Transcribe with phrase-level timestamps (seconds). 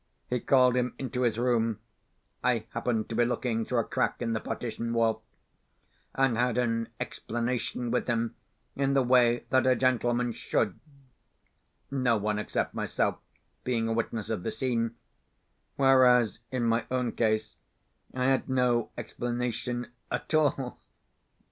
[0.31, 1.77] He called him into his room
[2.43, 5.21] (I happened to be looking through a crack in the partition wall),
[6.15, 8.33] and had an explanation with him
[8.75, 10.79] in the way that a gentleman should
[11.91, 13.19] no one except myself
[13.63, 14.95] being a witness of the scene;
[15.75, 17.57] whereas, in my own case,
[18.11, 20.79] I had no explanation at all.